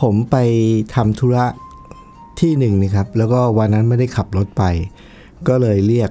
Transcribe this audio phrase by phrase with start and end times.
[0.00, 0.36] ผมไป
[0.94, 1.46] ทำธุระ
[2.40, 4.62] ที่หนึ่งนะครับ แล้วก็วันนั้นไม่ได้ขับรถไป
[5.48, 6.10] ก็เลยเรียก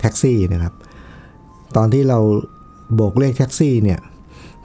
[0.00, 0.74] แท็กซี่นะครับ
[1.76, 2.18] ตอนที่เรา
[2.94, 4.00] โบกเรียกแท็กซี่เนี่ย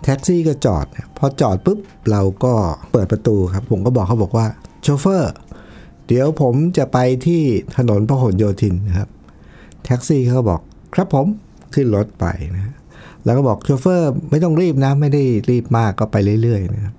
[0.03, 0.85] แท็กซี่ก็จอด
[1.17, 1.79] พอจอดปุ๊บ
[2.11, 2.53] เราก็
[2.91, 4.45] เปิดประตูครับ ผมก็บอกเขาบอกว่า
[4.83, 5.33] โชเฟอร์
[6.07, 7.41] เดี๋ยวผมจะไปที่
[7.77, 9.09] ถนนพหลโยธินนะครับ
[9.85, 10.61] แท็กซี่เขาบอก
[10.95, 11.27] ครับผม
[11.73, 12.25] ขึ้นรถไป
[12.55, 12.73] นะ
[13.23, 16.95] แล้วก็บอกโชเฟอร์ไม่ต้องรีบนะ ไม่ได้รีบมากก็ไปเรื่อยๆนะครับ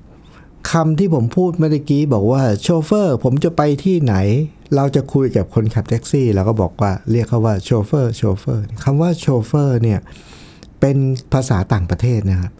[0.68, 4.14] คำที่ผมพูดเมื่อกี้บอกว่าโชเฟอร์ผมจะไปที่ไหน
[4.74, 10.00] เราจะคุยกับคนขับแท็กซี่เราก็บอกว่าเรียกเขาว่าโชเฟอร์โชเฟอร์คำว่าโชเฟอร์เนี่ย
[10.80, 10.96] เป็น
[11.32, 12.50] ภาษาต่างประเทศนะครับ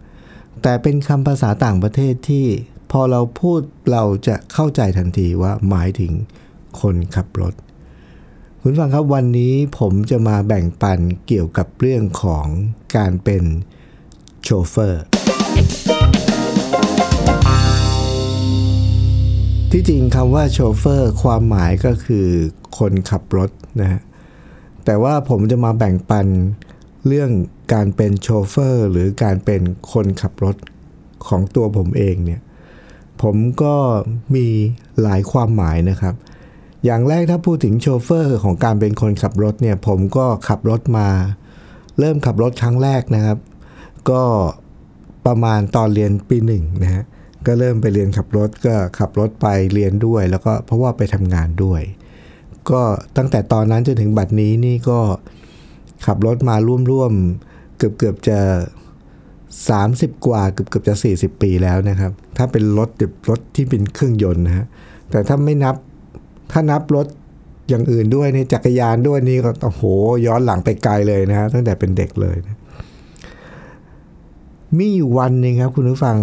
[0.61, 2.45] แต่เป็นคำภาษาต่างประเทศที่
[2.91, 3.59] พอเราพูด
[3.91, 6.11] เราจะเข้าใจทันทีว่าหมายถึง
[6.81, 7.53] คนขับรถ
[8.61, 12.47] คุณฟังครับวันนี้ผมจะมาแบ่งปันเกี่ยวกับเรื่องของ
[12.95, 13.43] การเป็น
[14.43, 15.03] โชเฟอร์
[19.73, 22.27] ที่จริงคำว่าโชเฟอร์ความหมายก็คือ
[22.77, 23.49] คนขับรถ
[23.81, 24.01] นะฮะ
[24.85, 26.27] แต่ว่าผมจะมาแบ่งปัน
[27.07, 27.31] เรื่อง
[27.73, 29.61] การเป็นโชเฟอร์ หรือการเป็น
[29.93, 30.55] คนขับรถ
[31.27, 32.41] ของตัวผมเองเนี่ย
[33.21, 33.75] ผมก็
[34.35, 34.47] มี
[35.01, 36.15] หลายความหมายนะครับ
[36.85, 41.07] อย่างแรกถ้าพูดถึงโชเฟอร์ของการเป็นคนขับรถเนี่ยผมก็ขับรถมา
[41.99, 43.37] เริ่มขับรถครั้งแรกนะครับ
[44.09, 44.23] ก็
[45.25, 47.03] ประมาณตอนเรียนปีหนึ่งนะฮะ
[47.45, 51.81] ก็เริ่มไปเรียนขับรถก็ขับรถไปเรียนด้วย แล้วก็เพราะว่าไปทำงานด้วย
[52.71, 52.81] ก็
[53.17, 54.99] ตั้งแต่ตอนนั้นจนถึงบัดนี้นี่ก็
[56.05, 56.55] ขับรถมา
[56.91, 58.39] ร่วมๆเกือบเกือบจะ
[59.71, 62.89] 30 กว่าเกือบเกือบจะ 40 ปีแล้วนะครับ ถ้าเป็นรถ
[63.29, 64.65] รถที่เป็นเครื่องยนต์นะฮะ
[65.11, 65.75] แต่ถ้าไม่นับ
[66.51, 67.07] ถ้านับรถ
[67.69, 69.83] อย่างอื่นด้วยในจักรยานด้วยนี่ก็โอ้โห
[70.25, 72.59] ย้อนหลังไปไกลเลยนะฮะตั้งแต่เป็นเด็กเลยนะ
[74.77, 76.17] มีอยู่วันหนึ่งครับคุณผู้ฟัง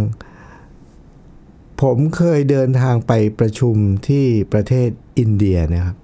[1.81, 3.77] ผมเคยเดินทางไปประชุม
[4.09, 5.97] ที่ประเทศอินเดียนะครับ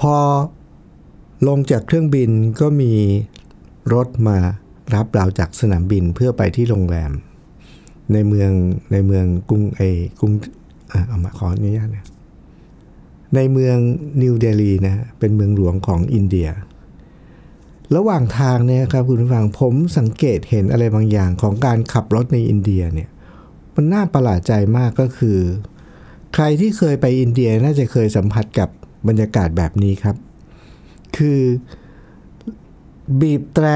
[0.00, 0.16] พอ
[1.48, 2.30] ลงจากเครื่องบิน
[2.60, 2.92] ก็มี
[3.94, 4.38] รถมา
[4.94, 7.12] รับเราจากสนามบินเพื่อไปที่โรงแรม
[8.12, 8.50] ในเมือง
[8.92, 9.82] ในเมืองกรุงเอ
[10.20, 10.32] กรุง
[11.08, 12.06] เอามาขออนุญาตนะ
[13.34, 13.76] ในเมือง
[14.22, 16.48] นิวเดลีนะเป็นเมืองหลวงของอินเดีย
[17.96, 23.08] ระหว่างทางเนี่ยครับคุณผู้ฟังผมสังเกตเห็นอะไรบางอย่างของการขับรถในอินเดียเนี่ย
[23.74, 25.38] มันน่าประหลาดใจมากก็คือ
[26.34, 28.68] ใครที่เคยไปอินเดียน่าจะเคยสัมผัสกับ
[29.08, 30.16] บรรยากาศแบบนี้ครับ
[31.16, 31.40] คือ
[33.20, 33.66] บีบแตร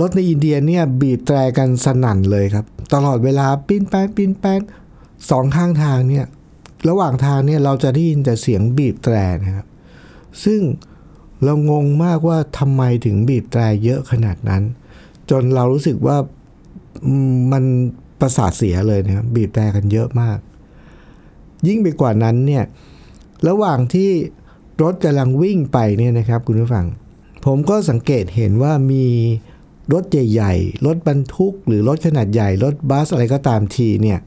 [0.00, 2.64] รถในอินเดียเนี่ยบีบแตรกันสนั่นเลยครับ
[2.94, 4.60] ตลอดเวลาปิ้นแป้นปิ้นแป้น
[5.30, 6.26] สองข้างทางเนี่ย
[6.88, 9.14] ระหว่างทางเนี่ยเราจะได้ยินแต่เสียงบีบแตร
[9.44, 9.66] นะครับ
[10.44, 10.60] ซึ่ง
[11.44, 14.62] เรางงมากว่าทำไมถึงบีบแตรเยอะขนาดนั้น
[15.30, 16.16] จนเรารู้สึกว่า
[17.52, 17.64] มัน
[18.20, 20.38] ประสาทเสียเลยนะครับบีบแตรกันเยอะมาก
[21.66, 22.64] ยิ่งไปกว่านั้นเนี่ย
[23.48, 24.10] ระหว่างที่
[24.82, 26.86] รถกำลังวิ่งไปเนี่ยนะครับคุณผู้ฟัง
[27.44, 29.06] ผมก็สังเกตเห็นว่ามี
[29.92, 34.18] รถใหญ่ๆ รถบรรทุก หรือรถขนาดใหญ่ รถบัสอะไรก็ตามทีเนี่ย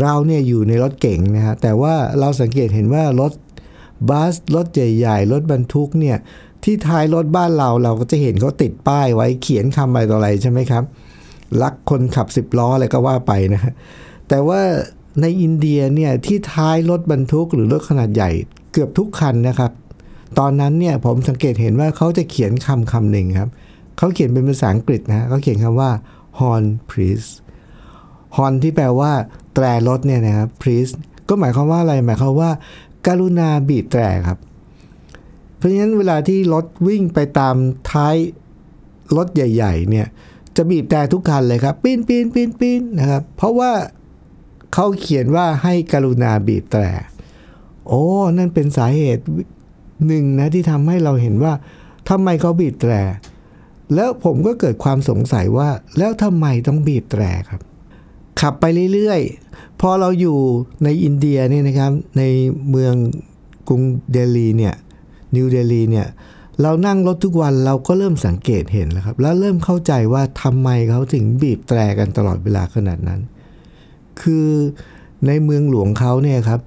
[0.00, 3.32] เราเนี่ยอยู่ในรถเก๋งนะฮะแต่ว่าเราสังเกตเห็นว่ารถ
[4.08, 6.16] บัสรถใหญ่ๆ รถบรรทุกเนี่ย
[6.64, 10.84] ที่ท้ายรถบ้านเราเราก็จะเห็นเขาติดป้ายไว้เขียนคำอะไรต่ออะไรใช่ไหมครับ
[11.62, 13.72] รักคนขับสิบล้ออะไรก็ว่าไปนะฮะ
[14.28, 14.60] แต่ว่า
[15.20, 18.30] ในอินเดียเนี่ยที่ท้ายรถบรรทุกหรือรถขนาดใหญ่
[18.72, 19.72] เกือบทุกคันนะครับ
[20.38, 23.50] ตอนนั้นเนี่ยผมสังเกตเห็นว่าเขาจะเขียนคำคำหนึ่งครับ
[23.98, 25.90] เขาเขียนเป็นภาษาอังกฤษนะเขาเขียนคำว่า
[26.38, 27.28] horn please
[28.36, 29.12] ฮอนที่แปลว่า
[29.54, 30.92] แตรรถเนี่ยนะครับ please
[31.28, 32.50] ก็หมายความว่าอะไรหมายความว่า
[33.06, 34.38] การุณาบีบแตรครับ
[35.56, 37.54] เพราะฉะนั้นเวลาที่รถวิ่งไปตาม
[37.90, 38.16] ท้าย
[39.16, 40.06] รถใหญ่ ๆ เนี่ย
[40.56, 43.72] จะบีบแต่ทุกคันเลยครับปีนปีนปีนปีนนะครับ เพราะว่า
[44.74, 46.82] เขาเขียนว่าให้กรุณาบีบแตร
[47.88, 48.02] โอ้
[48.38, 49.22] นั่นเป็นสาเหตุ
[50.06, 51.52] หนึ่งนะที่ทำให้เราเห็นว่า
[52.08, 52.92] ทำไมเขาบีบแตร
[53.94, 55.68] แล้วผมก็เกิดความสงสัยว่า
[55.98, 57.60] แล้วทำไมต้องบีบแตรครับ
[58.40, 60.38] ขับไปเรื่อยๆ พอเราอยู่
[60.84, 62.22] ในอินเดียเนี่ยนะครับ ใน
[62.70, 62.94] เมือง
[63.68, 63.82] กรุง
[64.12, 64.74] เดลีเนี่ย
[65.34, 66.06] นิวเดลีเนี่ย
[66.60, 73.20] เรานั่งรถทุกวันเราก็เริ่มสังเกตเห็นแล้วครับ แล้วเริ่มเข้าใจว่าทำไมเขาถึงบีบแตรกันตลอดเวลาขนาดนั้น
[74.20, 74.48] คือ
[75.26, 76.60] ในเมืองหลวงเขาเนี่ยครับ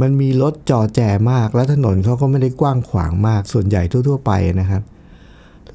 [0.00, 1.00] มันมีรถจอแจ
[1.30, 4.82] มาก และถนนเขาก็ไม่ได้กว้างขวางมาก ส่วนใหญ่ทั่ว ๆ ไปนะครับ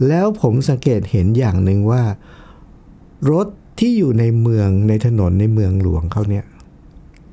[0.08, 2.04] แล้วผมสังเกตเห็นอย่างหนึ่งว่า
[3.32, 3.48] รถ
[3.80, 6.46] ที่อยู่ในเมืองในถนนในเมืองหลวงเขาเนี่ย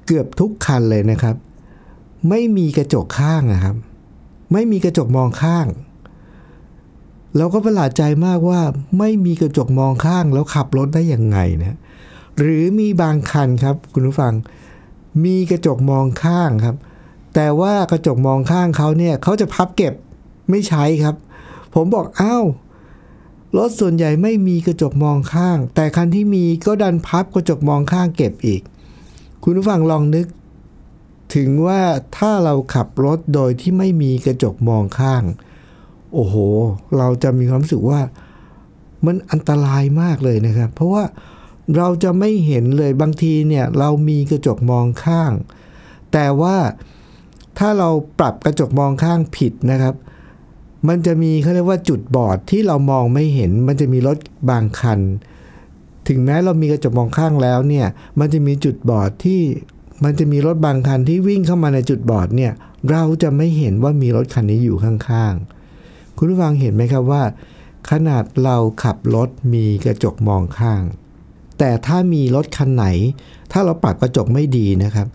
[0.06, 1.36] เกือบทุกคันเลยนะครับ
[2.28, 3.76] ไม่มีกระจกข้างนะครับ
[4.52, 5.66] ไม่มีกระจกมองข้าง
[7.36, 8.60] เราก็ประหลาดใจมากว่า
[8.98, 11.78] ไม่มีกระจกมองข้างแล้วขับรถได้ยังไงนะ
[12.38, 14.34] หรือมีบางคันครับ คุณผู้ฟัง
[15.24, 16.76] มีกระจกมองข้างครับ
[17.34, 19.94] แต่ว่ากระจกมองข้างเขาเนี่ยเขาจะพับเก็บ
[20.50, 21.14] ไม่ใช้ครับ
[21.74, 22.44] ผมบอกอ้าว
[23.56, 28.62] รถส่วนใหญ่ไม่มีกระจกมองข้าง แต่คันที่มีก็ดันพับกระจกมองข้างเก็บอีก
[29.42, 30.26] คุณผู้ฟังลองนึก
[31.34, 31.80] ถึงว่า
[32.16, 35.22] ถ้าเราขับรถโดยที่ไม่มีกระจกมองข้าง
[36.12, 36.34] โอ้โห
[36.98, 38.00] เราจะมีความรู้สึกว่า
[39.04, 41.04] มันอันตรายมากเลยนะครับ เพราะว่า
[41.76, 45.32] เราจะไม่เห็นเลยบางทีเนี่ยเรามีกระจกมองข้าง
[46.12, 46.56] แต่ว่า
[47.58, 49.94] ถ้าเราปรับกระจกมองข้างผิดนะครับ
[50.88, 54.16] มันจะมีเขาเรียกว่าจุดบอดที่เรามองไม่เห็น มันจะมีรถ
[54.50, 55.00] บางคัน
[56.08, 57.86] ถึงแม้เรามีกระจกมองข้างแล้วเนี่ย
[58.18, 59.40] มันจะมีจุดบอดที่
[60.04, 62.52] มันจะมีรถบางคันที่วิ่งเข้ามาในจุดบอดเนี่ย
[62.90, 65.57] เราจะไม่เห็นว่ามีรถคันนี้อยู่ข้างๆ
[66.18, 67.22] คุณผู้ฟังเห็นไหมครับว่า
[67.90, 70.82] ขนาดเราขับรถมีกระจกมองข้าง
[71.58, 72.86] แต่ถ้ามีรถคันไหน
[73.52, 75.08] ถ้าเราปรับกระจกไม่ดีนะครับ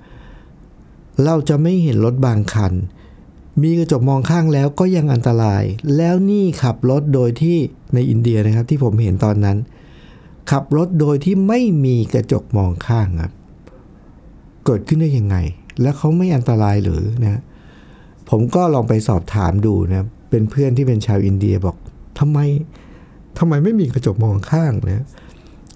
[1.25, 2.73] เราจะไม่เห็นรถบางคัน
[3.61, 5.63] มีกระจกมองข้างแล้วก็ยังอันตราย
[5.97, 7.57] แล้วนี่ขับรถโดยที่
[7.93, 9.57] ในอินเดียนะครับที่ผมเห็นตอนนั้น
[10.51, 13.31] ขับรถโดยที่ไม่มีกระจกมองข้างครับ
[14.65, 15.37] เกิดขึ้นได้ยังไง
[15.81, 17.41] แล้วเขาไม่อันตรายหรือนะ
[18.29, 21.75] ผมก็ลองไปสอบถามดูนะ เป็นเพื่อนที่เป็นชาวอินเดียบอก
[22.19, 22.39] ทำไม
[23.37, 25.05] ทำไมไม่มีกระจกมองข้างนะ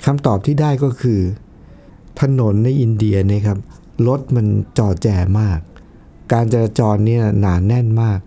[0.05, 1.19] คำตอบที่ได้ก็คือ
[2.21, 3.57] ถนนในอินเดียเนี่ยครับ
[4.07, 4.45] รถมัน
[4.77, 5.07] จอแจ
[5.39, 5.59] มาก
[6.31, 8.19] การจราจรเนี่ยหนาแน่นมาก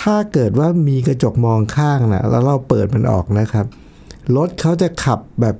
[0.00, 3.66] ถ้าเกิดว่ามีกระจกมองข้างนะแล้วเราเปิดมันออกนะครับ
[4.36, 5.56] รถเขาจะขับแบบ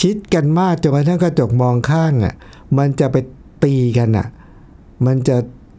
[0.00, 2.34] ชิดกันมากจนกระทั่งกระจกมองข้างอะ
[2.78, 3.16] มันจะไป
[3.64, 4.26] ตีกันอะ
[5.06, 5.36] มันจะ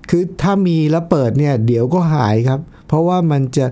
[0.09, 3.65] คือถ้ามีแล้วเปิดเนี่ย เดี๋ยวก็หายครับ เพราะว่ามันจะ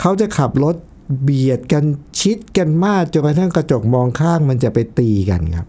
[0.00, 0.76] เขาจะขับรถ
[1.22, 1.84] เบียดกัน
[2.20, 5.68] ชิดกันมากจนกระทั่งกระจกมองข้างมันจะไปตีกันครับ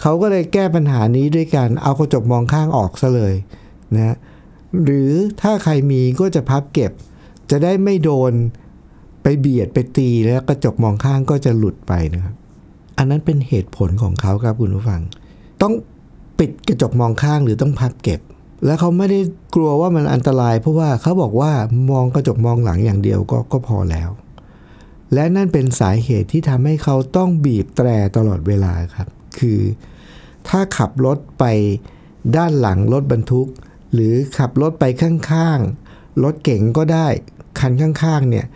[0.00, 3.34] เขาก็เลยแก้ปัญหานี้ด้วยการเอากระจกมองข้างออกซะเลย
[3.94, 4.16] นะ
[4.84, 5.10] หรือ
[5.42, 6.92] ถ้าใครมีก็จะพับเก็บ
[7.50, 8.32] จะได้ไม่โดน
[9.22, 12.34] ไปเบียดไปตีแล้วกระจกมองข้างก็จะหลุดไปนะครับ
[12.98, 15.00] อันนั้นเป็นเหตุผลของเขาครับคุณผู้ฟัง
[15.62, 15.74] ต้อง
[16.38, 18.20] ปิดกระจกมองข้างหรือต้องพับเก็บ
[18.64, 19.20] แล้วเขาไม่ได้
[19.54, 21.52] กลัวว่ามันอันตราย เพราะว่าเขาบอกว่า
[21.90, 24.10] มองกระจกมองหลังอย่างเดียวก็ก็พอแล้ว
[25.14, 29.08] และนั่นเป็นสาเหตุที่ทำให้เขาต้องบีบแตรตลอดเวลาครับ
[29.38, 29.60] คือ
[30.48, 31.44] ถ้าขับรถไป
[32.36, 33.48] ด้านหลังรถบรรทุก
[33.92, 37.06] หรือขับรถไปข้างๆ รถเก๋งก็ได้
[37.60, 38.46] คันข้างๆเนี่ย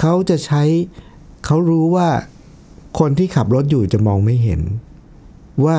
[0.00, 0.62] เขาจะใช้
[1.44, 2.08] เขารู้ว่า
[2.98, 4.60] คนที่ขับรถอยู่จะมองไม่เห็น
[5.64, 5.78] ว่า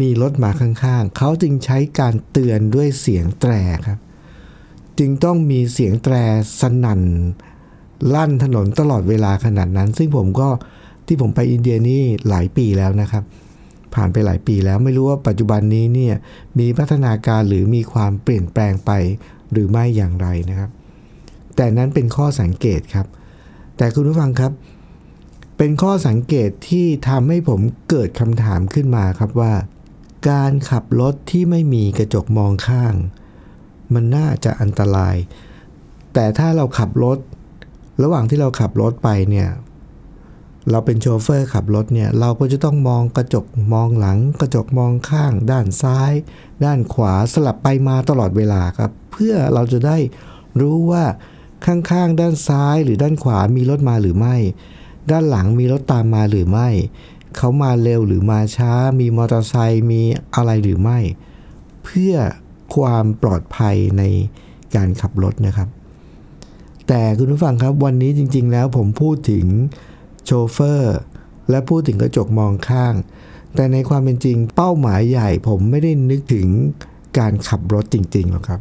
[0.00, 3.52] มีรถมาข้างๆ เขาจึงใช้การเตือนด้วยเสียงแตร
[3.86, 3.98] ครับ
[4.98, 6.14] จึงต้องมีเสียงแตร
[6.60, 7.02] สนั่น
[8.14, 10.48] ลั่นถนนตลอดเวลาขนาดนั้น ซึ่งผมก็
[11.06, 13.24] ที่ผมไปอินเดียนี่หลายปีแล้วนะครับ
[13.94, 16.14] ผ่านไปหลายปีแล้วไม่รู้ว่าปัจจุบันนี้เนี่ย
[16.58, 18.90] มีพัฒนาการหรือมีความเปลี่ยนแปลงไป
[19.52, 20.70] หรือไม่อย่างไรนะครับ
[21.56, 23.06] แต่นั้นเป็นข้อสังเกตครับ
[23.76, 24.52] แต่คุณผู้ฟังครับ
[25.58, 29.52] เป็นข้อสังเกตที่ทำให้ผมเกิดคำถามขึ้นมาครับว่า
[30.28, 32.94] การขับรถที่ไม่มีกระจกมองข้าง
[33.94, 35.16] มันน่าจะอันตราย
[36.14, 37.18] แต่ถ้าเราขับรถ
[38.02, 39.48] ระหว่างที่เราขับรถไปเนี่ย
[40.70, 46.12] เราเป็นโชเฟอร์ขับรถเนี่ยเราก็จะต้องมองกระจกมองหลัง กระจกมองข้าง ด้านซ้าย
[46.64, 49.96] ด้านขวาสลับไปมาตลอดเวลาครับ เพื่อเราจะได้
[50.60, 51.04] รู้ว่า
[51.66, 54.36] ข้างๆ ด้านซ้ายหรือด้านขวามีรถมาหรือไม่
[55.10, 56.68] ด้านหลังมีรถตามมาหรือไม่
[57.36, 60.02] เขามาเร็วหรือมาช้า มีมอเตอร์ไซค์มี
[60.34, 60.98] อะไรหรือไม่
[61.84, 62.14] เพื่อ
[62.74, 64.02] ความปลอดภัยใน
[64.74, 65.68] การขับรถนะครับ
[66.88, 69.46] แต่คุณผู้ฟังครับวันนี้จริง ๆ แล้วผมพูดถึง
[70.24, 70.96] โชเฟอร์
[71.50, 72.94] และพูดถึงกระจกมองข้าง
[73.54, 76.48] แต่ในความเป็นจริงเป้าหมายใหญ่ผมไม่ได้นึกถึง
[77.18, 78.60] การขับรถจริงๆหรอกครับ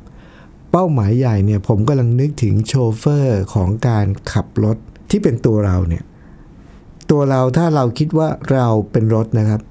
[0.71, 4.77] เป้าหมายใหญ่เนี่ยผมกำลังนึกถึงโชเฟอร์ของการขับรถ
[5.09, 6.03] ที่เป็นตัวเราเนี่ย
[7.11, 9.61] ตัวเราถ้าเราคิดว่าเราเป็นรถนะครับ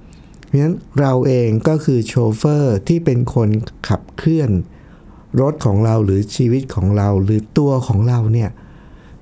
[0.47, 3.49] เพราะฉะนั้นเราเองก็คือโชเฟอร์ที่เป็นคน
[3.89, 4.51] ขับเคลื่อน
[5.41, 8.51] รถของเราหรือชีวิตของเราหรือตัวของเราเนี่ย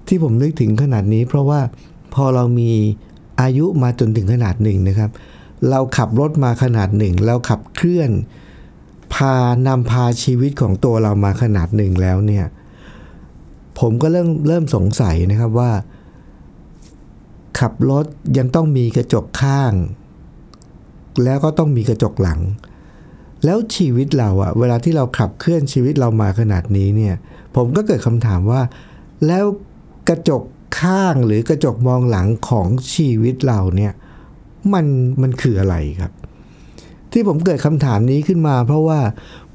[0.06, 1.60] ที่ผมนึกถึงขนาดนี้ เพราะว่า
[2.14, 2.72] พอเรามี
[3.40, 5.10] อายุมาจนถึงขนาดหนึ่งนะครับ
[5.70, 8.10] เราขับรถมาขนาดหนึ่งเราขับเคลื่อน
[9.14, 9.34] พา
[9.66, 12.44] นำพาชีวิตของตัวเรามาขนาดหนึ่งแล้วเนี่ย
[13.78, 15.70] ผมก็เริ่มเริ่มสงสัยนะครับว่า
[17.58, 18.06] ขับรถ
[18.38, 19.72] ยังต้องมีกระจกข้าง
[21.24, 22.40] แล้วก็ต้องมีกระจกหลัง
[23.44, 27.14] แล้วชีวิตเราอะเวลาที่เราขับเคลื่อนชีวิตเรามาขนาดนี้เนี่ย
[27.56, 28.60] ผมก็เกิดคำถามว่า
[29.26, 29.44] แล้ว
[30.08, 30.42] กระจก
[30.80, 33.92] ข้างหรือกระจกมองหลังของชีวิตเราเนี่ย
[34.72, 34.86] มัน
[35.22, 36.12] มันคืออะไรครับ
[37.12, 39.00] ที่ผมเกิดคำถามนี้ขึ้นมา เพราะว่า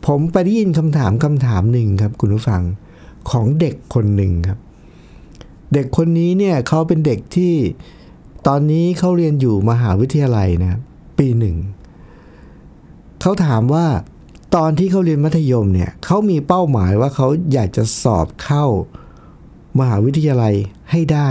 [0.08, 2.62] ผมไปได้ยินคำถามคำถามหนึ่งครับ คุณผู้ฟัง
[3.32, 4.60] ของเด็กคนหนึ่งครับ
[5.74, 7.56] เด็กคนนี้เนี่ยเขาเป็นเด็กที่
[8.48, 10.82] ตอนนี้เขาเรียนอยู่มหาวิทยาลัยนะครับ
[11.18, 11.58] ปีหนึ่ง
[13.22, 13.86] เขาถามว่า
[14.56, 18.66] ตอนที่เขาเรียนมัธยมเนี่ยเขามีเป้าหมายว่าเขาอยากจะสอบเข้า
[19.80, 20.54] มหาวิทยาลัย
[20.92, 21.30] ให้ได้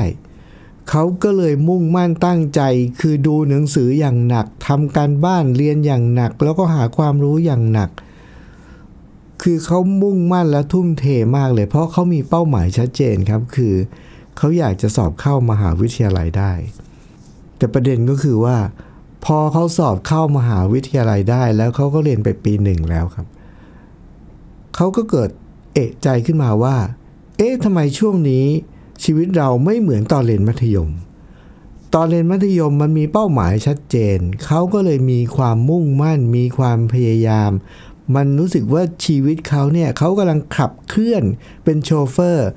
[0.90, 2.61] เขาก็เลยมุ่งมั่นตั้งใจ
[3.00, 7.90] คือดูหนังสืออย่างหนักทำการบ้านเรียนอย่างหนัก แล้วก็หาความรู้อย่างหนัก
[9.42, 11.04] คือเขามุ่งมั่นและทุ่มเท
[11.37, 13.75] มากเลย เพราะเขามีเป้าหมายชัดเจนครับ คือ
[14.38, 16.52] เขาอยากจะสอบเข้ามหาวิทยาลัยได้
[17.57, 18.57] แต่ประเด็นก็คือว่า
[19.25, 23.26] พอเขาสอบเข้ามหาวิทยาลัยได้ แล้วเขาก็เรียนไปปีหนึ่งแล้วครับ
[24.76, 25.30] เขาก็เกิด
[25.75, 26.76] เอะใจขึ้นมาว่า
[27.37, 28.47] เอ๊ะทำไมช่วงนี้
[29.04, 30.90] ชีวิตเราไม่เหมือนตอนเรียนมัธยม
[31.95, 37.50] ตอนเรียนมัธยมมันมีเป้าหมายชัดเจน เขาก็เลยมีความมุ่งมั่น มีความพยายาม
[38.14, 41.25] มันรู้สึกว่าชีวิตเขาเนี่ยเขากำลังขับเคลื่อน
[41.64, 42.49] เป็นโชเฟอร์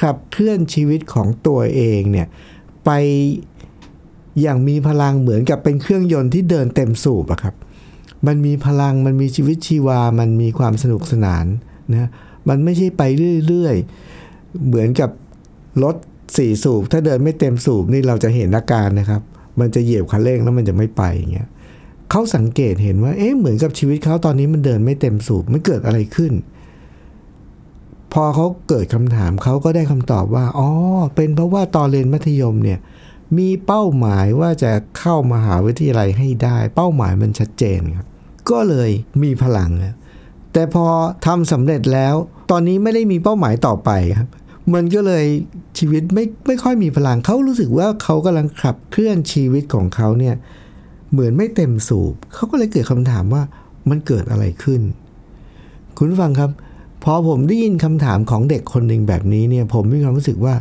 [0.00, 2.26] ขับเคลื่อนชีวิตของตัวเองเนี่ย
[2.84, 2.90] ไป
[4.42, 7.54] อย่างมีพลังเหมือนกับเป็นเครื่องยนต์ที่เดินเต็มสูบอะครับ
[8.26, 11.46] มันมีพลังมันมีชีวิตชีวา มันมีความสนุกสนาน
[11.92, 12.08] นะ
[12.48, 13.02] มันไม่ใช่ไป
[13.46, 15.10] เรื่อยๆ เหมือนกับ
[15.82, 15.96] รถ
[16.36, 19.22] สี่สูบ ถ้าเดินไม่เต็มสูบนี่เราจะเห็นอาการนะครับ
[19.60, 21.48] มันจะเหยียบคันเร่งแล้วมันจะไม่ไปอย่างเงี้ย
[22.10, 26.32] เขาสังเกตเห็นว่าเอ๊ะเหมือนกับชีวิตเขาตอนนี้มันเดินไม่เต็มสูบมันเกิดอะไรขึ้น
[28.14, 30.68] พอเขาเกิดคำถามเขาก็ได้คำตอบว่าอ๋อ
[31.16, 32.78] เป็นเพราะว่าตอนเรียนมัธยมเนี่ย
[33.38, 38.06] มีเป้าหมายว่าจะเข้ามหาวิทยาลัยให้ได้ เป้าหมายมันชัดเจนครับ
[38.50, 38.90] ก็เลย
[39.22, 39.70] มีพลัง
[40.52, 40.86] แต่พอ
[41.26, 42.14] ทำสำเร็จแล้ว
[42.50, 44.28] ตอนนี้ไม่ได้มีเป้าหมายต่อไปครับ
[44.74, 45.24] มันก็เลย
[45.78, 50.34] ชีวิตไม่ไม่ค่อยมีพลังเขารู้สึกว่าเขากำลังขับเคลื่อนชีวิตของเขาเนี่ย
[51.10, 53.42] เหมือนไม่เต็มสูบเขาก็เลยเกิดคำถามว่า
[53.90, 54.82] มันเกิดอะไรขึ้น
[55.96, 56.50] คุณฟังครับ
[57.04, 60.54] พอผมได้ยินคำถามของเด็กคนหนึ่งแบบนี้เนี่ย ผมมีความรู้สึกว่า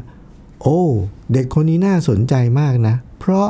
[0.62, 0.82] โอ้
[1.34, 3.48] เด็กคนนี้น่าสนใจมากนะ เพราะ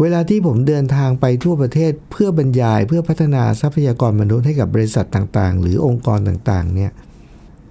[0.00, 6.90] เวลาที่ผมเดินทางไปทั่วประเทศเพื่อบรรยายเพื่อพัฒนาทรัพยากรมนุษย์ให้กับบริษัทต่างๆ หรือองค์กรต่างๆ เนี่ย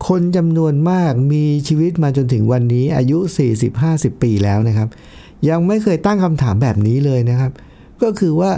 [0.08, 3.18] คนจำนวนมากมีชีวิตมาจนถึงวันนี้อายุ
[3.72, 4.90] 40-50 ปีแล้วนะครับ
[5.50, 7.52] ยังไม่เคยตั้งคำถามแบบนี้เลยนะครับ
[8.02, 8.52] ก็คือว่า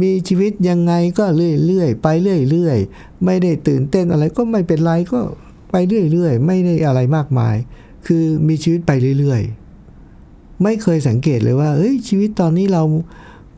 [0.00, 1.24] มีชีวิตยังไงก็
[1.66, 2.08] เรื่อยๆไป
[2.50, 5.20] เรื่อยๆไม่ได้ตื่นเต้นอะไรก็ไม่เป็นไรก็
[5.70, 5.74] ไป
[6.12, 7.56] เรื่อยๆไม่ได้อะไรมากมาย
[8.06, 12.82] คือมีชีวิตไปเรื่อยๆ ไม่เคยสังเกตเลยว่าเฮ้ยชีวิตตอนนี้เรา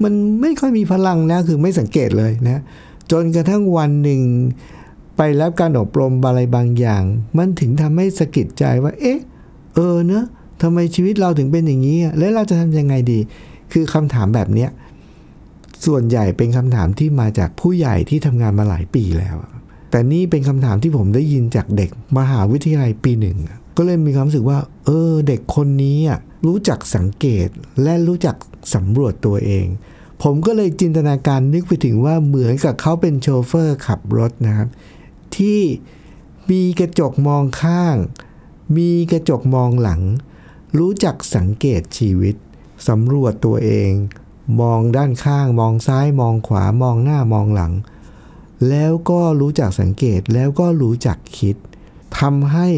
[0.03, 2.59] มันไม่ค่อยมีพลังนะคือไม่สังเกตเลยนะ
[3.11, 4.21] จนกระทั่งวันหนึ่ง
[5.17, 7.03] ไปรับการอบรมอะไรบางอย่าง
[7.39, 9.19] มันถึงทำให้สะกิดใจว่า เอ๊ะ
[9.75, 10.25] เออเนอะ
[10.63, 13.19] ทำไมชีวิตเราถึงเป็นอย่างนี้ แล้วเราจะทำยังไงดี
[13.73, 14.71] คือคำถามแบบเนี้ย
[15.85, 19.37] ส่วนใหญ่เป็นคำถามที่มาจากผู้ใหญ่ที่ทำงานมาหลายปีแล้ว
[19.91, 23.39] แต่นี่เป็นคำถามที่ผมได้ยินจากเด็กมหาวิทยาลัยปีหนึ่ง
[23.77, 25.99] ก็เลยมีความรู้สึกว่า เออ เด็กคนนี้
[26.47, 27.49] รู้จักสังเกต
[27.83, 28.37] และรู้จัก
[28.75, 29.67] สำรวจตัวเอง
[30.23, 34.69] ผมก็เลยจินตนาการนึกไปถึงว่าเหมือนกับเขาเป็นโชเฟอร์ขับรถนะครับ
[35.37, 35.61] ที่
[36.51, 37.97] มีกระจกมองข้าง
[38.77, 40.01] มีกระจกมองหลัง
[40.79, 42.35] รู้จักสังเกตชีวิต
[42.89, 43.91] สำรวจตัวเอง
[44.61, 47.73] มองด้านข้าง มองซ้าย มองขวามองหน้ามองหลัง
[48.69, 51.57] แล้วก็รู้จักสังเกตแล้วก็รู้จักคิด
[52.19, 52.69] ทำให้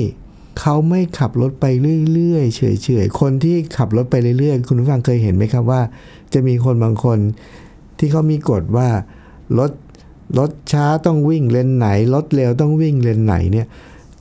[0.61, 1.65] เขาไม่ขับรถไป
[2.13, 5.81] เรื่อยๆเฉยๆคนที่ขับรถไปเรื่อยๆ คุณผู้ฟังเคยเห็นไหมครับว่า
[6.33, 7.19] จะมีคนบางคน
[7.99, 8.89] ที่เขามีกฎว่า
[9.59, 9.71] รถ
[10.39, 13.67] รถช้าต้องวิ่งเลนไหนรถเร็วต้องวิ่งเลนไหนเนี่ย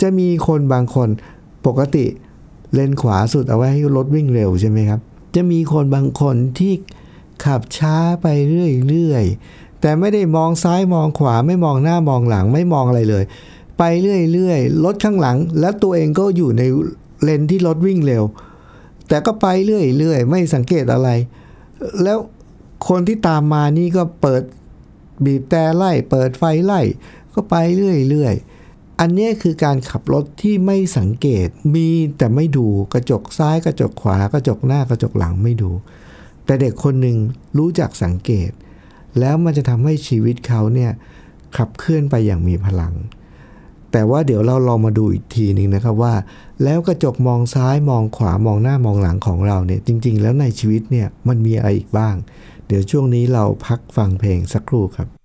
[0.02, 1.10] จะมีคนบางคน
[1.66, 2.06] ปกติ
[2.74, 5.00] เลนขวาสุดเอาไว้ให้รถวิ่งเร็วใช่ไหมครับ
[5.36, 6.74] จะมีคนบางคนที่
[7.46, 13.24] ขับช้าไปเรื่อยๆ แต่ไม่ได้มองซ้ายมองขวาไม่มองหน้ามองหลังไม่มองอะไรเลย
[13.78, 16.64] ไปเรื่อยๆรถข้างหลัง แล้วตัวเองก็อยู่ใน
[17.24, 18.24] เลนที่รถวิ่งเร็ว
[19.08, 21.10] แต่ก็ไปเรื่อยๆ ไม่สังเกตอะไร
[22.04, 22.18] แล้ว
[22.88, 24.44] คนที่ตามมานี่ก็เปิด
[25.26, 26.82] บีบแต่ไล่ เปิดไฟไล่
[27.34, 35.72] ก็ไปเรื่อยๆอันนี้คือการขับรถที่ไม่สังเกตมีแต่ไม่ดูกระจกซ้ายกระจกขวากระจกหน้ากระจกหลังไม่ดู
[36.46, 37.18] แต่เด็กคนหนึ่ง
[37.58, 38.52] รู้จักสังเกต
[39.20, 40.92] แล้วมันจะทำให้ชีวิตเขาเนี่ย
[41.58, 42.94] ขับเคลื่อนไปอย่างมีพลัง
[43.92, 46.14] แต่ว่าเดี๋ยวเราลองมาดูอีกทีหนึ่งนะครับว่า
[46.64, 52.16] แล้วกระจกมองซ้ายมองขวามองหน้ามองหลังของเราเนี่ยจริง ๆ แล้วในชีวิตเนี่ยมันมีอะไรอีกบ้าง
[52.68, 55.23] เดี๋ยวช่วงนี้เราพักฟังเพลงสักครู่ครับ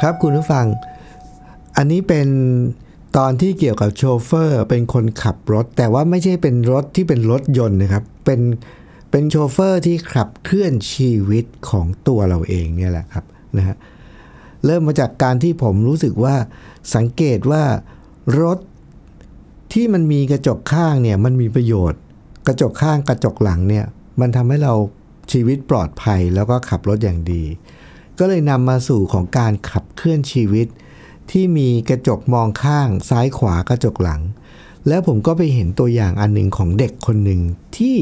[0.00, 0.66] ครับคุณผู้ฟัง
[1.76, 2.28] อันนี้เป็น
[3.16, 8.40] ตอนที่เกี่ยวกับโชเฟอร์ เป็นคนขับรถ แต่ว่าไม่ใช่เป็นรถที่เป็นรถยนต์นะครับ เป็น
[9.10, 13.24] เป็นโชเฟอร์ที่ขับเคลื่อนชีวิตของตัวเราเองเนี่ยแหละครับ
[13.56, 13.76] นะฮะ
[14.64, 16.34] เริ่มมาจากการที่ผมรู้สึกว่า
[16.94, 17.62] สังเกตว่า
[18.42, 18.58] รถ
[19.72, 22.00] ที่มันมีกระจกข้างเนี่ยมันมีประโยชน์
[22.46, 23.84] กระจกข้างกระจกหลังเนี่ย
[24.20, 24.74] มันทำให้เรา
[25.32, 27.44] ชีวิตปลอดภัยแล้วก็ขับรถอย่างดี
[28.20, 30.66] ก็เลยนำมาสู่ของการขับเคลื่อนชีวิต
[31.30, 34.20] ที่มีกระจกมองข้างซ้ายขวากระจกหลัง
[34.88, 37.40] แล้วผมก็ไปเห็นตัวอย่างอันหนึ่งของเด็กคนหนึ่ง
[37.76, 37.96] ที่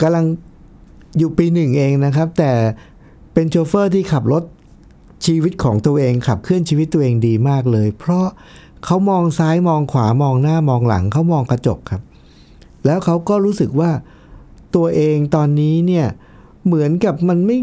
[0.00, 0.24] กำลัง
[1.18, 2.52] อยู่ปีหนึ่งเองนะครับ แต่
[3.32, 4.42] เป็นโชเฟอร์ที่ขับรถ
[5.26, 8.26] ชีวิตของตัวเองขับเคลื่อนชีวิตตัวเองดีมากเลย เพราะ
[8.84, 12.02] เขามองซ้ายมองขวามองหน้ามองหลังเขามองกระจกครับ
[12.86, 13.90] แล้วเขาก็รู้สึกว่า
[14.76, 16.06] ตัวเองตอนนี้เนี่ย
[16.66, 17.58] เหมือนกับมันไม่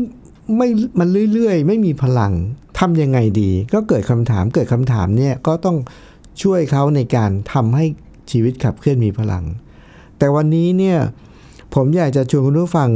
[0.56, 2.34] ไม่มันเรื่อยๆ ไม่มีพลัง
[2.80, 5.78] ทำยังไงดี ก็เกิดคำถามเกิดคำถามเนี่ยก็ต้อง
[6.42, 7.86] ช่วยเขาในการทำให้
[8.32, 9.46] ชีวิตขับเคลื่อนมีพลัง
[10.18, 10.98] แต่วันนี้เนี่ย
[11.74, 12.90] ผมอยากจะชวนคุณผู้ฟัง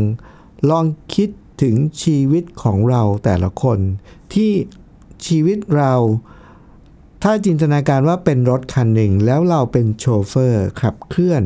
[0.69, 0.85] ลอง
[1.15, 1.29] คิด
[1.61, 3.79] ถึงชีวิตของเราแต่ละคน
[4.33, 4.51] ที่
[5.25, 5.93] ชีวิตเรา
[7.23, 11.43] ถ้าจินตนาการว่าเป็นรถคันหนึ่ง แล้วเราเป็นโชเฟอร์ขับเคลื่อน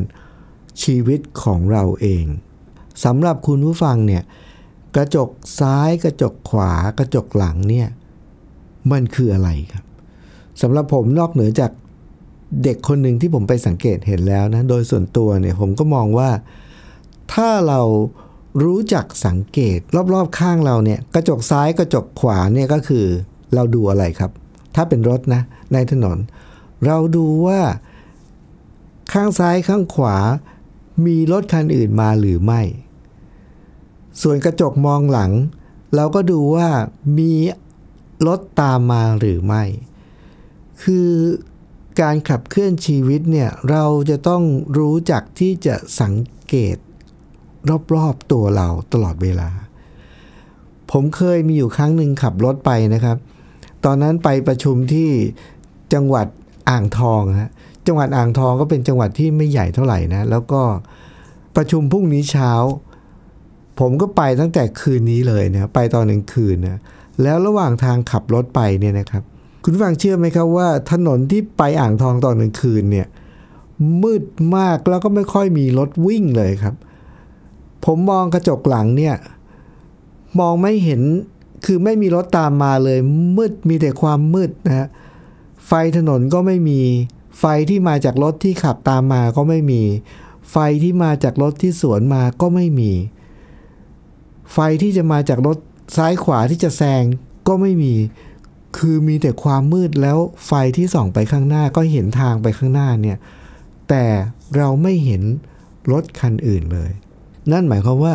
[0.82, 2.24] ชีวิตของเราเอง
[3.04, 4.22] สำหรับคุณผู้ฟังเนี่ย
[4.96, 5.30] กระจก
[5.60, 7.88] ซ้ายกระจกขวากระจกหลังเนี่ย
[8.92, 9.84] มันคืออะไรครับ
[10.62, 11.70] สำหรับผมนอกเหนือจาก
[12.64, 16.30] เด็กคนหนึ่งที่ผมไปสังเกตเห็นแล้วนะ โดยส่วนตัวเนี่ยผมก็มองว่า
[17.34, 17.80] ถ้าเรา
[18.64, 19.78] รู้จักสังเกต
[20.14, 23.06] รอบๆข้างเราเนี่ย กระจกซ้ายกระจกขวาเนี่ยก็คือ
[23.54, 24.30] เราดูอะไรครับ
[24.74, 26.18] ถ้าเป็นรถนะ ในถนน
[26.86, 27.60] เราดูว่า
[29.12, 30.16] ข้างซ้ายข้างขวา
[31.06, 32.62] มีรถคันอื่นมาหรือไม่
[34.22, 35.32] ส่วนกระจกมองหลัง
[35.94, 36.68] เราก็ดูว่า
[37.18, 37.32] มี
[38.26, 39.62] รถตามมาหรือไม่
[40.82, 41.10] คือ
[42.00, 44.42] การขับเคลื่อนชีวิตเนี่ยเราจะต้อง
[44.78, 46.14] รู้จักที่จะสัง
[46.48, 46.76] เกต
[47.94, 49.48] รอบๆตัวเราตลอดเวลา
[50.90, 53.16] ผมเคยมีอยู่ครั้งหนึ่งขับรถไปนะครับ
[53.84, 55.10] ตอนนั้นไปประชุมที่
[55.94, 56.26] จังหวัด
[56.70, 57.50] อ่างทองฮะ
[57.86, 60.62] จังหวัดอ่างทองก็เป็นจังหวัดที่ไม่ใหญ่เท่าไหร่นะ แล้วก็
[61.56, 62.50] ประชุมพรุ่งนี้เช้า
[63.78, 66.78] ผมก็ไปตั้งแต่คืนนี้เลยนะไปตอนหนึ่งคืนนะ
[67.22, 69.22] แล้วระหว่างทางขับรถไปเนี่ยนะครับ
[69.62, 73.06] คุณฟังเชื่อไหมครับว่า ถนนที่ไปอ่างทองตอนกลางคืนเนี่ย
[74.02, 74.24] มืด
[74.56, 76.74] มากแล้วก็ไม่ค่อยมีรถวิ่งเลยครับ
[77.84, 79.14] ผมมองกระจกหลังเนี่ย
[80.38, 81.00] มองไม่เห็น
[81.64, 82.98] คือไม่มีรถตามมาเลย
[83.36, 84.88] มืดมีแต่ความมืดนะฮะ
[85.66, 86.80] ไฟถนนก็ไม่มี
[87.38, 89.82] ไฟที่มาจากรถที่ขับตามมาก็ไม่มี
[90.50, 92.92] ไฟที่มาจากรถที่สวนมาก็ไม่มี
[94.52, 95.56] ไฟที่จะมาจากรถ
[95.96, 97.02] ซ้ายขวาที่จะแซง
[97.48, 97.94] ก็ไม่มี
[98.78, 103.18] คือมีแต่ความมืดแล้วไฟที่ส่องไปข้างหน้าก็เห็นทางไปข้างหน้าเนี่ย
[103.88, 104.04] แต่
[104.56, 105.22] เราไม่เห็น
[105.92, 106.90] รถคันอื่นเลย
[107.52, 108.14] นั่นหมายความว่า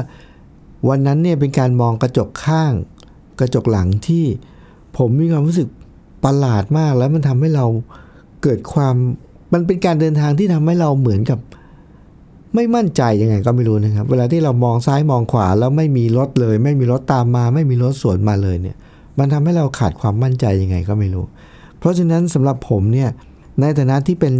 [0.90, 2.72] วันนั้นเนี่ยเป็นการมองกระจกข้าง
[3.40, 4.26] กระจกหลังที่
[4.98, 5.70] ผมมีความรู้สึก
[6.24, 7.66] ประหลาดมากแล้วมันทำให้เรา
[8.44, 8.96] เกิดความ
[9.54, 11.40] มันเป็นการเดินทางที่ทำให้เราเหมือนกับ
[12.56, 18.78] ไม่มั่นใจยังไงก็ไม่รู้นะครับ เวลาที่เรามองซ้ายมองขวาแล้วไม่มีรถเลย ไม่มีรถตามมา ไม่มีรถสวนมาเลยเนี่ย
[19.20, 21.26] มันทำให้เราขาดความมั่นใจยังไงก็ไม่รู้
[21.80, 23.10] เพราะฉะนั้นสำหรับผมเนี่ย
[23.62, 24.34] ในฐานะที่เป็น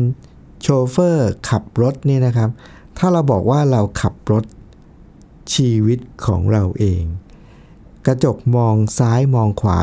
[0.62, 2.50] โชเฟอร์ขับรถเนี่ยนะครับ
[2.98, 4.44] ถ้าเราบอกว่าเราขับรถ
[5.54, 7.04] ชีวิตของเราเอง
[8.08, 9.80] กระจกมองซ้ายมองขวา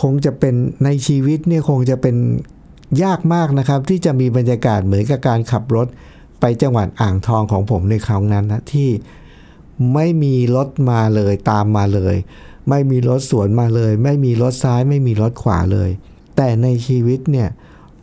[0.00, 2.16] คงจะเป็นในชีวิตเนี่ยคงจะเป็น
[3.02, 5.86] ยากมากนะครับ ที่จะมีบรรยากาศเหมือนกับการขับรถ
[6.40, 8.90] ไปจังหวัดอ่างทองของผมในครั้งนั้นนะที่
[9.94, 12.16] ไม่มีรถมาเลยตามมาเลย
[12.68, 15.90] ไม่มีรถสวนมาเลย ไม่มีรถซ้าย ไม่มีรถขวาเลย
[16.36, 17.48] แต่ในชีวิตเนี่ย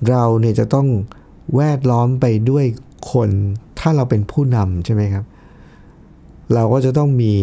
[0.09, 0.87] เราเนี่ยจะต้อง
[1.55, 2.65] แวดล้อมไปด้วย
[3.11, 3.29] คน
[3.79, 5.25] ถ้าเราเป็นผู้นำใช่ไหมครับ
[6.53, 7.33] เราก็จะต้องมี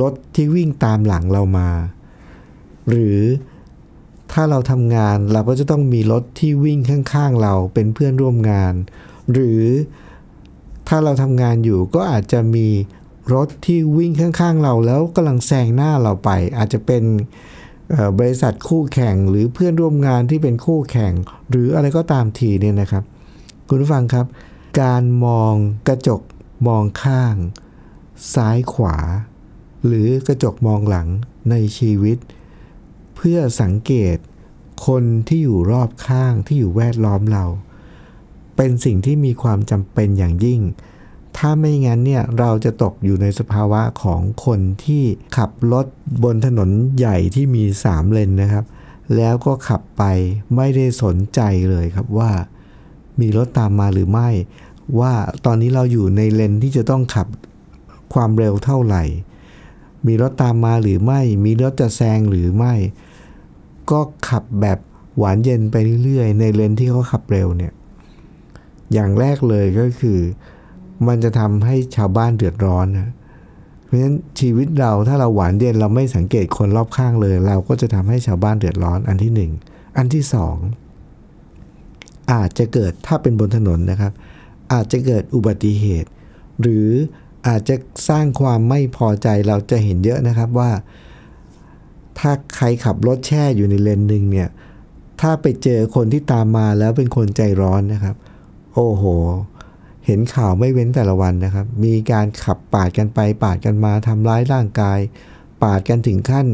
[0.00, 1.68] รถที่วิ่งตามหลังเรามา
[2.88, 3.18] หรือ
[4.32, 8.74] ถ้าเราทำงานเราก็จะต้องมีรถที่วิ่งข้างๆเราเป็นเพื่อนร่วมงาน
[9.32, 9.62] หรือ
[10.88, 12.68] ถ้าเราทำงานอยู่ก็อาจจะมี
[13.34, 17.04] รถที่วิ่งข้างๆเราแล้วกำลังแซงหน้าเราไป อาจจะเป็น
[18.18, 21.12] บริษัทคู่แข่งหรือเพื่อนร่วมงานที่เป็นคู่แข่ง
[21.50, 23.04] หรืออะไรก็ตามทีเนี่ยนะครับ
[23.68, 24.26] คุณผู้ฟังครับ
[24.82, 25.54] การมอง
[25.88, 26.20] กระจก
[26.68, 27.34] มองข้าง
[28.34, 28.96] ซ้ายขวา
[29.86, 31.08] หรือกระจกมองหลัง
[31.50, 32.18] ในชีวิต
[33.16, 34.16] เพื่อสังเกต
[34.86, 37.44] คนที่อยู่รอบข้างที่อยู่แวดล้อมเรา
[38.60, 40.60] เป็นสิ่งที่มีความจำเป็นอย่างยิ่ง
[41.36, 45.04] ถ้าไม่งั้นเนี่ยเราจะตกอยู่ในสภาวะของคนที่
[45.36, 45.86] ขับรถ
[46.24, 48.64] บนถนนใหญ่ที่มีสามเลนนะครับ
[49.16, 50.02] แล้วก็ขับไป
[50.56, 51.40] ไม่ได้สนใจ
[51.70, 52.30] เลยครับว่า
[53.20, 54.28] มีรถตามมาหรือไม่
[55.00, 55.12] ว่า
[55.44, 57.26] ตอนนี้เราอยู่ในเลนที่จะต้องขับ
[58.14, 59.02] ความเร็วเท่าไหร่
[60.06, 62.74] มีรถตามมาหรือไม่ มีรถจะแซงหรือไม่
[63.90, 64.78] ก็ขับแบบ
[65.18, 67.72] หวานเย็นไปเรื่อยๆ ในเลนที่เขาขับเร็วเนี่ย
[68.92, 70.18] อย่างแรกเลยก็คือ
[71.08, 73.10] มันจะทำให้ชาวบ้านเดือดร้อนนะ
[73.84, 79.52] เพราะฉะนั้นชีวิตเราถ้าเราหวานเย็นเราไม่สังเกตคนรอบข้างเลย เราก็จะทำให้ชาวบ้านเดือดร้อนอันที่หนึ่ง
[79.96, 80.56] อันที่สอง
[82.32, 84.12] อาจจะเกิดถ้าเป็นบนถนนนะครับ
[84.72, 86.10] อาจจะเกิดอุบัติเหตุ
[86.60, 86.88] หรือ
[87.48, 87.76] อาจจะ
[88.08, 90.70] สร้างความไม่พอใจเราจะเห็นเยอะนะครับว่า
[92.18, 94.48] ถ้าใครขับรถแช่อยู่ในเลนหนึ่งเนี่ย
[95.20, 98.16] ถ้าไปเจอคนที่ตามมาแล้วเป็นคนใจร้อนนะครับ
[98.80, 99.04] โอ้โห
[100.06, 104.98] เห็นข่าวไม่เว้นแต่ละวันนะครับ มีการขับปาดกันไปปาดกันมาทำร้ายร่างกาย
[105.62, 106.46] ปาดกันถึงขั้น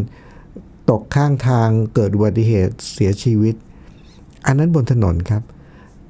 [0.91, 3.55] ตกข้างทางเกิดอุบัติเหตุเสียชีวิต
[4.47, 5.43] อันนั้นบนถนนครับ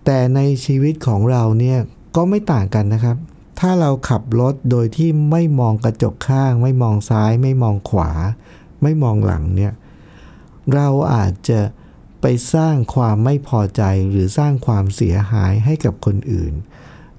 [0.05, 1.79] แต่ในชีวิตของเราเนี่ย
[2.17, 3.17] ก็ไม่ต่างกันนะครับ
[3.61, 8.11] ถ้าเราขับรถโดยที่ไม่มองกระจกข้าง ไม่มองซ้าย ไม่มองขวา
[8.83, 9.73] ไม่มองหลังเนี่ย
[10.75, 11.61] เราอาจจะ
[12.27, 16.53] ไปสร้างความไม่พอใจหรือสร้างความเสียหายให้กับคนอื่น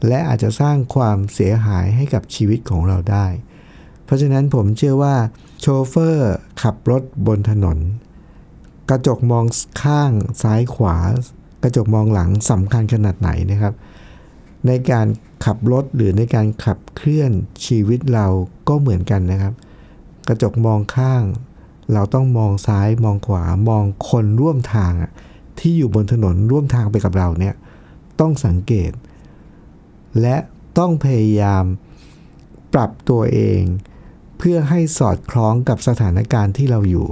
[0.07, 3.27] และอาจจะสร้างความเสียหายให้กับชีวิตของเราได้
[4.05, 5.15] เพราะฉะนั้นผมเชื่อว่า
[5.59, 7.77] โชเฟอร์ขับรถบนถนน
[8.89, 9.45] กระจกมอง
[9.83, 10.11] ข้าง
[10.43, 10.97] ซ้ายขวา
[11.63, 13.73] กระจกมองหลังสำคัญขนาดไหนนะครับ
[14.67, 15.07] ในการ
[15.45, 17.31] ขับรถหรือในการขับเคลื่อน
[17.65, 18.27] ชีวิตเรา
[18.69, 19.53] ก็เหมือนกันนะครับ
[20.27, 21.23] กระจกมองข้าง
[21.93, 25.12] เราต้องมองซ้ายมองขวามองคนร่วมทางอะ
[25.60, 27.56] ที่อยู่บนถนนร่วมทางไปกับเราเนี่ย
[28.19, 28.91] ต้องสังเกต
[30.21, 30.38] และ
[30.78, 31.63] ต้องพยายาม
[32.74, 33.62] ปรับตัวเอง
[34.38, 37.10] เพื่อให้สอดคล้องกับสถานการณ์ที่เราอยู่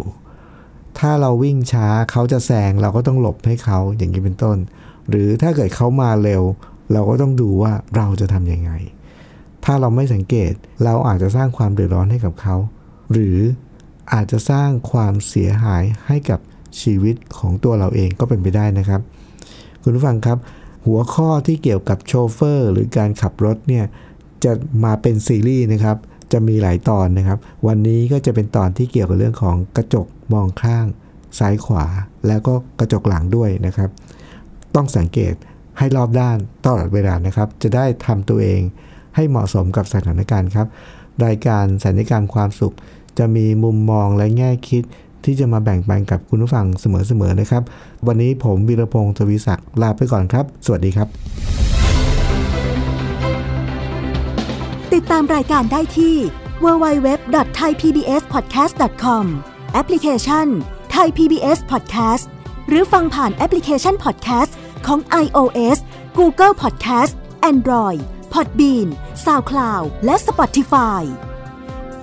[1.00, 4.58] ถ้าเราวิ่งช้าเขาจะแซงเราก็ต้องหลบให้เขาอย่างนี้เป็นต้น
[5.10, 6.44] หรือถ้าเกิดเขามาเร็ว
[6.94, 8.72] เราก็ต้องดูว่าเราจะทำยังไง
[9.66, 12.56] ถ้าเราไม่สังเกตเราอาจจะสร้างความเดือดร้อนให้กับเขา
[13.12, 13.38] หรือ
[14.12, 16.39] อาจจะสร้างความเสียหายให้กับ
[16.82, 19.02] ชีวิตของตัวเราเองก็เป็นไปได้นะครับ
[19.84, 20.38] คุณผู้ฟังครับ
[20.88, 23.86] หัวข้อที่เกี่ยวกับโชเฟอร์ หรือการขับรถเนี่ย
[24.44, 24.52] จะ
[24.84, 25.98] มาเป็นซีรีส์นะครับ
[26.32, 30.86] จะมีหลายตอนนะครับ วันนี้ก็จะเป็นตอนที่เกี่ยวกับเรื่องของกระจกมองข้าง
[31.39, 31.86] ซ้ายขวา
[32.28, 33.89] แล้วก็กระจกหลังด้วยนะครับ
[34.76, 35.34] ต้องสังเกต
[35.78, 38.62] ให้รอบด้านตลอดเวลานะครับ จะได้ทำตัวเอง
[39.16, 40.68] ให้เหมาะสมกับสถานการณ์ครับ
[41.26, 42.76] รายการสัญญกรรมความสุข
[43.19, 44.84] จะมีมุมมองและแง่คิด
[45.26, 46.86] ที่จะมาแบ่งปันกับคุณผู้ฟังเส
[47.19, 47.63] มอๆนะครับ
[48.08, 51.08] วันนี้ผมวีรพงศ์ทวีศักดิ์ลาไปก่อนครับ สวัสดีครับ
[54.93, 56.15] ติดตามรายการได้ที่
[56.63, 59.26] www.thaipbspodcast.com
[59.73, 60.47] แอปพลิเคชัน
[60.95, 62.26] Thai PBS Podcast
[62.69, 64.52] หรือฟังผ่านแอปพลิเคชัน Podcast
[64.86, 65.78] ของ iOS
[66.17, 67.13] Google Podcast
[67.52, 67.99] Android
[68.34, 68.88] Podbean
[69.26, 71.02] SoundCloud และ Spotify